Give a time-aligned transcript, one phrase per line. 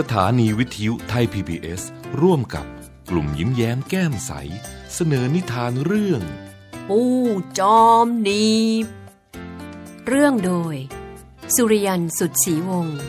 [0.00, 1.82] สถานีวิทยุไทย PBS
[2.20, 2.66] ร่วมกับ
[3.10, 4.32] กลุ่มยิ้มแย้มแก้มใส
[4.94, 6.22] เสนอนิทานเรื่อง
[6.88, 7.00] ปู
[7.58, 8.54] จอมนี
[8.84, 8.86] บ
[10.06, 10.74] เรื่องโดย
[11.54, 13.00] สุริยันสุดศรีวงศ์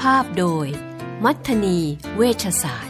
[0.00, 0.66] ภาพโดย
[1.24, 1.78] มัทนี
[2.16, 2.89] เวชศาสตร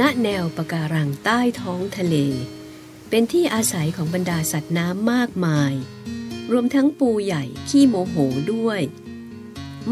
[0.00, 2.16] ณแนวปะการังใต้ท้องทะเล
[3.08, 5.72] เป็นที่อาศัยของบรรดาสัตว์น้ำมากมาย
[6.52, 8.16] รวมทั้งปูใหญ่ขี้โมโห
[8.52, 8.80] ด้วย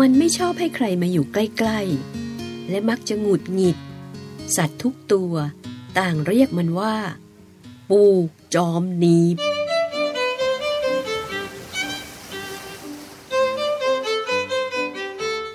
[0.00, 3.76] มันไม่ชอบให้ใครมาอยู่ใกล้ๆ และมักจะหงุดหงิด
[4.56, 5.34] สัตว์ทุกตัว
[5.98, 6.96] ต่างเรียกมันว่า
[7.90, 8.02] ปู
[8.54, 9.38] จอมหนีบ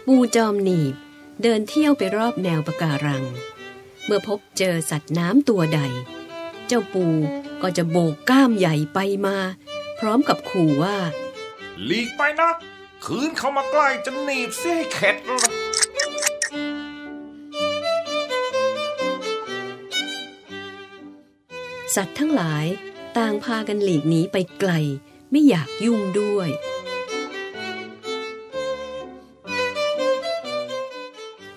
[0.06, 0.96] ปูจอมหนีบ
[1.42, 3.24] เดินเที่ยวไปรอบแนวปะการัง
[4.08, 5.82] เมื่อพบเจอสัตว์น้ำตัวใด
[6.68, 7.06] เจ้าปู
[7.62, 9.38] ก็จะโบกก้ามใหญ่ไปมา
[10.00, 10.98] พร้อมกับขู่ว่า
[11.86, 12.50] หลีกไปนะ
[13.06, 15.50] คืนเข้ามาใกล้จะหนีบเสียให้เข็ดเลย
[21.96, 22.66] สัตว์ทั้งหลาย
[23.18, 24.72] ต่างพากันหลีกหนีไปไกล
[25.32, 26.50] ไม่อยากยุ่งด้วย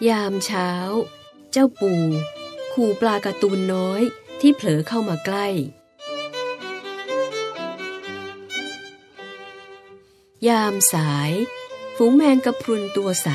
[0.08, 0.70] ยามเช้า
[1.52, 1.94] เจ้าปู
[2.74, 4.02] ขู่ปลาการ์ตูนน้อย
[4.40, 5.48] ที่เผลอเข้ามาใกล้
[10.48, 11.30] ยามสาย
[11.96, 13.28] ฝูงแมงกระพรุนตัวใส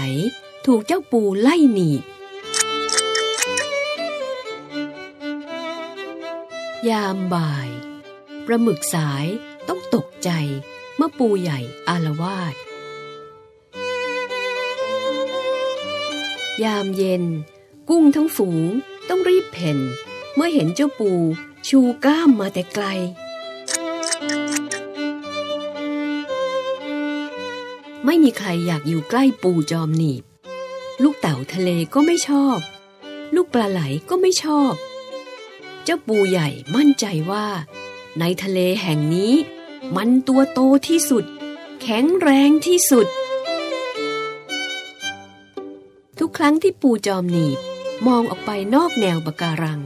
[0.65, 2.03] ถูกเจ้าปูไล่หนีบ
[6.89, 7.69] ยามบ่าย
[8.45, 9.25] ปลาหมึกสาย
[9.67, 10.29] ต้องตกใจ
[10.95, 12.55] เมื่อปูใหญ่อารวาส
[16.63, 17.23] ยามเย็น
[17.89, 18.69] กุ้งทั้งฝูง
[19.09, 19.77] ต้องรีบเพ่น
[20.35, 21.11] เมื่อเห็นเจ้าปู
[21.67, 22.85] ชูก้ามมาแต่ไกล
[28.05, 30.23] ไม่มีใครอยากอยู่ใกล้ปูจอมหนีบ
[31.03, 32.57] ลูกเต่าทะเลก็ไม่ชอบ
[33.35, 34.73] ลูกปลาไหลก็ไม่ชอบ
[35.83, 37.45] เจ้าปูใหญ่มั่นใจว่า
[38.19, 39.33] ในทะเลแห่งนี้
[39.95, 41.25] มันตัวโตที่สุด
[41.81, 43.07] แข็งแรงที่สุด
[46.19, 47.59] ทุกครั้งที่ปูจอมหนีบ
[48.07, 49.81] มองออกไปนอกแนวปะการัง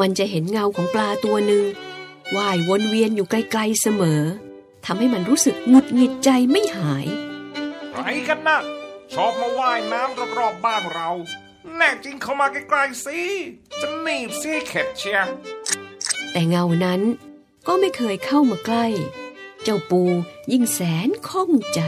[0.00, 1.64] มันจะเห็นเงาของปลาตัวหนึ่ง
[2.36, 4.22] ว่ายวนเวียนอยู่ไกลๆเสมอ
[4.84, 7.06] ทำให้มันรู้สึกหงุดหงิดใจไม่หาย
[7.92, 8.58] ใครกันนะ
[9.12, 11.10] ชอบมาว่ายน้ำรอบๆบ้านเรา
[11.76, 13.18] แน่จริงเข้ามาใกล้ๆสิ
[13.80, 15.20] จะหนีบเสียให้เข็ดเชีย
[16.32, 17.00] แต่เงานั้น
[17.66, 18.86] ก็ไม่เคยเข้ามาใกล้
[19.62, 20.02] เจ้าปู
[20.52, 21.80] ยิ่งแสนข้องใจ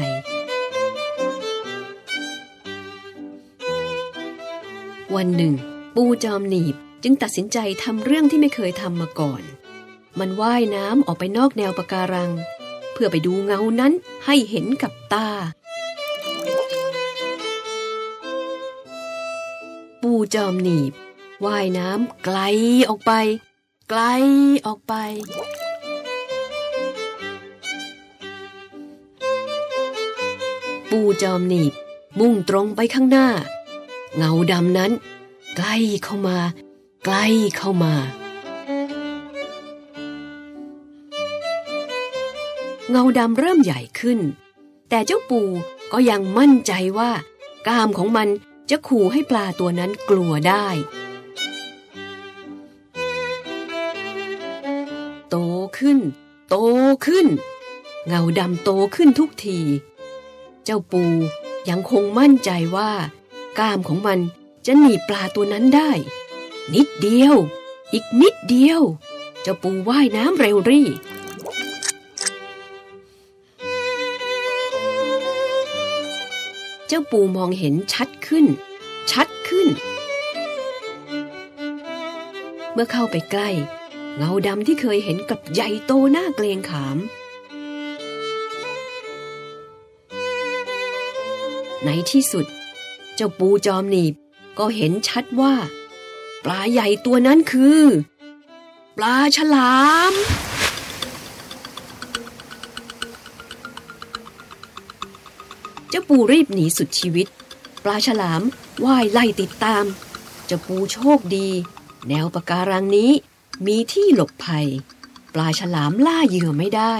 [5.16, 5.54] วันหนึ่ง
[5.94, 9.42] ปูจอมหนีบจึงตัดสินใจทำเรื่องที่ไม่เคยทำมาก่อน
[10.18, 12.30] มันว่ายน้ำออกไปนอกแนวปะการัง
[12.92, 13.92] เพื่อไปดูเงานั้น
[14.26, 15.28] ให้เห็นกับตา
[20.02, 20.92] ปูจอมหนีบ
[21.44, 22.38] ว่ายน้ำไกล
[22.88, 23.12] ออกไป
[23.90, 24.02] ไกล
[24.66, 24.94] ออกไป
[30.90, 31.72] ปูจอมหนีบ
[32.18, 33.28] มุ่งตรงไปข้างหน้า
[34.16, 34.92] เงาดำนั้น
[35.56, 36.38] ใกล้เข้ามา
[37.04, 37.94] ใกล้เข้ามา
[42.90, 44.18] เงาดำเริ่มใหญ่ขึ้น
[44.88, 45.42] แต่เจ้าปู
[45.92, 47.10] ก็ยังมั่นใจว่า
[47.68, 48.28] กามของมัน
[48.70, 50.66] จะขู่ให้ปลาตัวนั้นกลัวได้
[55.30, 55.36] โต
[55.78, 55.98] ขึ้น
[56.48, 56.56] โต
[57.06, 57.26] ขึ้น
[58.06, 59.58] เงาดำโตขึ้นทุกที
[60.64, 61.04] เจ้าปู
[61.68, 62.90] ยังคงมั่นใจว่า
[63.58, 64.20] ก้ามของมัน
[64.66, 65.90] จะหนีปลาตัวนั้นได้
[66.74, 67.34] นิดเดียว
[67.92, 68.80] อีกนิดเดียว
[69.42, 70.88] เจ้าปูว่ายน้ำเร็วรี่
[76.86, 78.46] เจ้าปูมองเห็นชัดขึ้น
[79.12, 79.68] ชัดขึ้น
[82.72, 83.50] เมื่อเข้าไปใกล้
[84.16, 86.98] เงาดำที่เคยเห็นกับใหญ่โตหน้าเกรงขาม
[91.84, 92.46] ในที่สุด
[93.14, 94.14] เจ้าปูจอมหนีบ
[94.58, 95.54] ก็เห็นชัดว่า
[96.44, 97.80] ปลาใหญ่ตัวนั้นคือ
[98.96, 99.74] ปลาฉลา
[100.10, 100.12] ม
[105.88, 107.26] เจ้าปูรีบหนีสุดชีวิต
[107.84, 108.42] ปลาฉลาม
[108.84, 109.84] ว่ายไล่ติดตาม
[110.46, 111.48] เจ้าปูโชคดี
[112.08, 113.10] แนวปะการังนี้
[113.66, 114.66] มีที่หลบภัย
[115.34, 116.94] ปลาฉลามล่าเหยื่อไม่ได้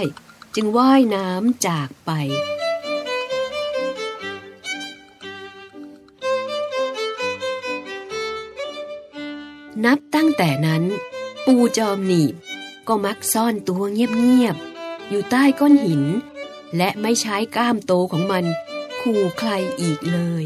[0.55, 2.11] จึงว่ายน้ำจากไป
[9.85, 10.83] นับตั้งแต่นั้น
[11.45, 12.33] ปูจอมหนีบ
[12.87, 16.03] ก็มักซ่อนตัวเงียบๆ อยู่ใต้ก้อนหิน
[16.77, 18.45] และไม่ใช้ก้ามโตของมัน
[19.01, 19.49] ขู่ใคร
[19.81, 20.45] อีกเลย